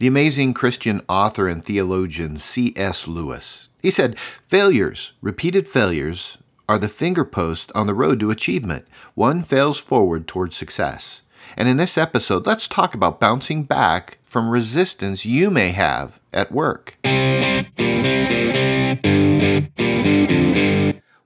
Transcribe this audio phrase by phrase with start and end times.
[0.00, 3.06] the amazing Christian author and theologian C.S.
[3.06, 3.68] Lewis.
[3.82, 8.86] He said, Failures, repeated failures, are the finger post on the road to achievement.
[9.14, 11.20] One fails forward towards success.
[11.54, 16.50] And in this episode, let's talk about bouncing back from resistance you may have at
[16.50, 16.96] work.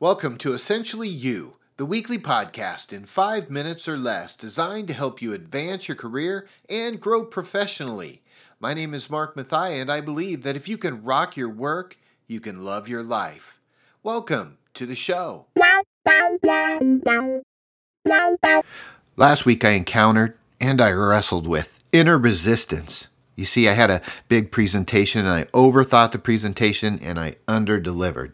[0.00, 5.22] Welcome to Essentially You, the weekly podcast in five minutes or less designed to help
[5.22, 8.23] you advance your career and grow professionally.
[8.64, 11.98] My name is Mark Mathia, and I believe that if you can rock your work,
[12.26, 13.60] you can love your life.
[14.02, 15.48] Welcome to the show.
[19.16, 23.08] Last week I encountered and I wrestled with inner resistance.
[23.36, 28.32] You see, I had a big presentation and I overthought the presentation and I underdelivered.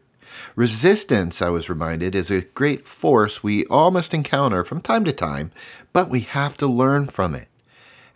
[0.54, 5.12] Resistance, I was reminded, is a great force we all must encounter from time to
[5.12, 5.50] time,
[5.92, 7.48] but we have to learn from it.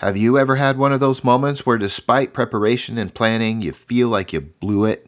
[0.04, 4.10] Have you ever had one of those moments where, despite preparation and planning, you feel
[4.10, 5.06] like you blew it?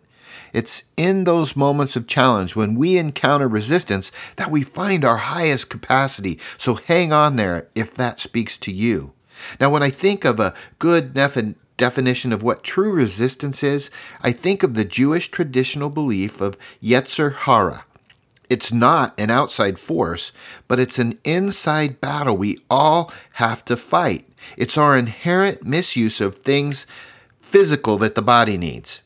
[0.55, 5.69] It's in those moments of challenge when we encounter resistance that we find our highest
[5.69, 6.41] capacity.
[6.57, 9.13] So hang on there if that speaks to you.
[9.61, 13.91] Now, when I think of a good definition of what true resistance is,
[14.23, 17.85] I think of the Jewish traditional belief of Yetzer Hara.
[18.49, 20.33] It's not an outside force,
[20.69, 24.27] but it's an inside battle we all have to fight.
[24.57, 26.87] It's our inherent misuse of things
[27.41, 29.01] physical that the body needs.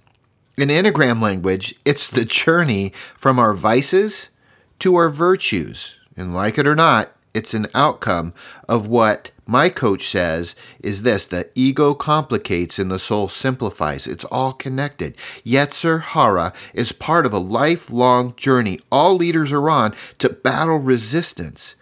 [0.57, 4.29] In Enneagram language, it's the journey from our vices
[4.81, 5.95] to our virtues.
[6.17, 8.35] And like it or not, it's an outcome
[8.69, 14.07] of what my coach says is this that ego complicates and the soul simplifies.
[14.07, 15.17] It's all connected.
[15.45, 21.75] Yetzer Hara is part of a lifelong journey all leaders are on to battle resistance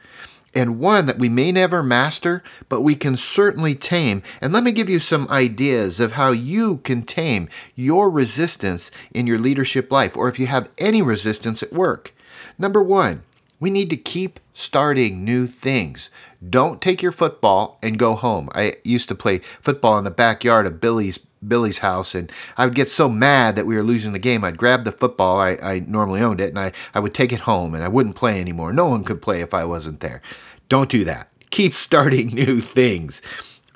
[0.54, 4.22] and one that we may never master, but we can certainly tame.
[4.40, 9.26] And let me give you some ideas of how you can tame your resistance in
[9.26, 12.14] your leadership life, or if you have any resistance at work.
[12.58, 13.22] Number one,
[13.60, 16.10] we need to keep starting new things.
[16.48, 18.48] Don't take your football and go home.
[18.52, 22.74] I used to play football in the backyard of Billy's Billy's house, and I would
[22.74, 24.44] get so mad that we were losing the game.
[24.44, 27.40] I'd grab the football, I, I normally owned it, and I, I would take it
[27.40, 28.72] home, and I wouldn't play anymore.
[28.72, 30.22] No one could play if I wasn't there.
[30.68, 31.28] Don't do that.
[31.50, 33.22] Keep starting new things.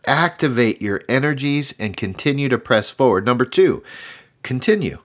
[0.06, 3.24] Activate your energies and continue to press forward.
[3.24, 3.82] Number two,
[4.42, 4.98] continue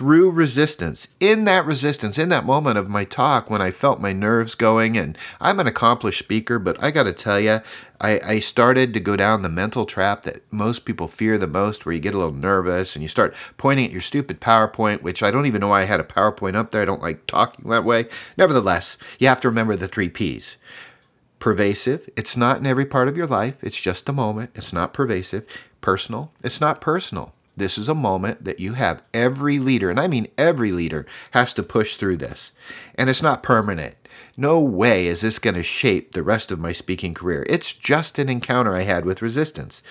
[0.00, 1.08] through resistance.
[1.20, 4.96] In that resistance, in that moment of my talk when I felt my nerves going,
[4.96, 7.60] and I'm an accomplished speaker, but I got to tell you,
[8.00, 11.84] I, I, started to go down the mental trap that most people fear the most,
[11.84, 15.22] where you get a little nervous and you start pointing at your stupid PowerPoint, which
[15.22, 16.80] I don't even know why I had a PowerPoint up there.
[16.80, 18.06] I don't like talking that way.
[18.38, 20.56] Nevertheless, you have to remember the three P's
[21.40, 22.08] pervasive.
[22.16, 23.62] It's not in every part of your life.
[23.62, 24.52] It's just a moment.
[24.54, 25.44] It's not pervasive.
[25.82, 26.32] Personal.
[26.42, 27.34] It's not personal.
[27.60, 31.52] This is a moment that you have every leader, and I mean every leader, has
[31.52, 32.52] to push through this.
[32.94, 33.96] And it's not permanent.
[34.34, 37.44] No way is this going to shape the rest of my speaking career.
[37.50, 39.82] It's just an encounter I had with resistance.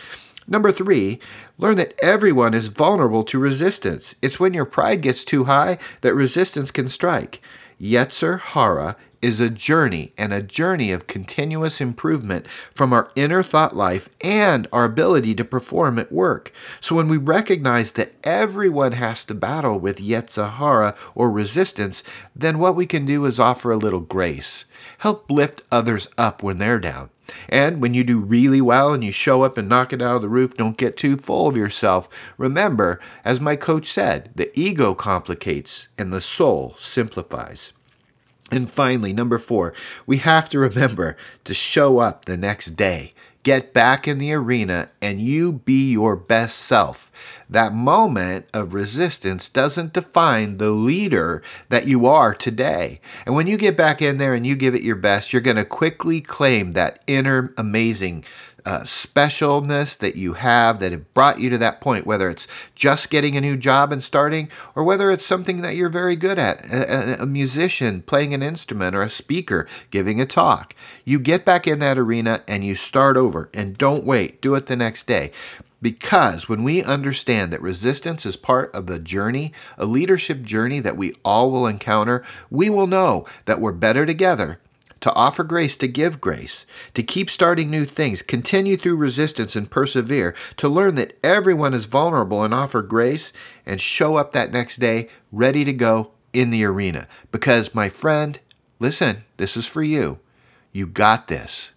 [0.48, 1.20] Number three,
[1.60, 4.16] learn that everyone is vulnerable to resistance.
[4.20, 7.40] It's when your pride gets too high that resistance can strike.
[7.80, 13.76] Yetzer Hara is a journey and a journey of continuous improvement from our inner thought
[13.76, 16.52] life and our ability to perform at work.
[16.80, 22.04] So when we recognize that everyone has to battle with Yetzer Hara or resistance,
[22.36, 24.66] then what we can do is offer a little grace.
[25.00, 27.10] Help lift others up when they're down.
[27.48, 30.22] And when you do really well and you show up and knock it out of
[30.22, 32.10] the roof, don't get too full of yourself.
[32.38, 37.72] Remember, as my coach said, the ego complicates and the soul simplifies.
[38.52, 39.74] And finally, number four,
[40.06, 43.14] we have to remember to show up the next day.
[43.44, 47.09] Get back in the arena and you be your best self.
[47.50, 53.02] That moment of resistance doesn't define the leader that you are today.
[53.26, 55.58] And when you get back in there and you give it your best, you're going
[55.58, 58.24] to quickly claim that inner amazing
[58.66, 63.10] uh, specialness that you have that have brought you to that point, whether it's just
[63.10, 66.64] getting a new job and starting, or whether it's something that you're very good at
[66.66, 70.76] a, a musician playing an instrument or a speaker giving a talk.
[71.06, 74.68] You get back in that arena and you start over and don't wait, do it
[74.68, 75.32] the next day.
[75.82, 80.98] Because when we understand that resistance is part of the journey, a leadership journey that
[80.98, 84.60] we all will encounter, we will know that we're better together
[85.02, 89.72] to offer grace, to give grace, to keep starting new things, continue through resistance and
[89.72, 93.32] persevere, to learn that everyone is vulnerable and offer grace,
[93.66, 97.08] and show up that next day ready to go in the arena.
[97.32, 98.40] Because, my friend,
[98.80, 100.20] listen, this is for you.
[100.72, 101.72] You got this.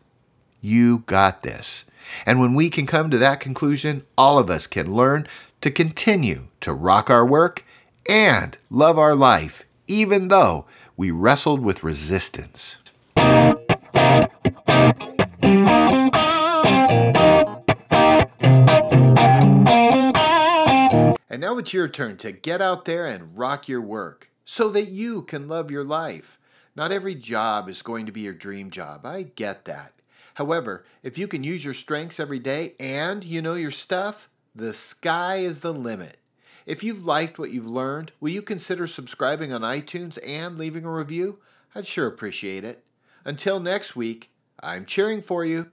[0.60, 1.84] You got this.
[2.26, 5.26] And when we can come to that conclusion, all of us can learn
[5.60, 7.64] to continue to rock our work
[8.08, 10.66] and love our life, even though
[10.96, 12.76] we wrestled with resistance.
[21.32, 24.88] And now it's your turn to get out there and rock your work so that
[24.88, 26.38] you can love your life.
[26.75, 29.06] Not every job is going to be your dream job.
[29.06, 29.93] I get that.
[30.35, 34.73] However, if you can use your strengths every day and you know your stuff, the
[34.73, 36.19] sky is the limit.
[36.67, 40.93] If you've liked what you've learned, will you consider subscribing on iTunes and leaving a
[40.93, 41.41] review?
[41.75, 42.85] I'd sure appreciate it.
[43.25, 44.31] Until next week,
[44.63, 45.71] I'm cheering for you.